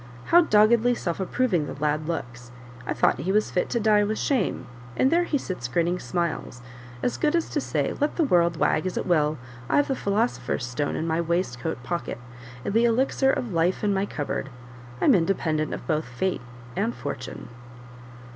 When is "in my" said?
10.95-11.21, 13.83-14.07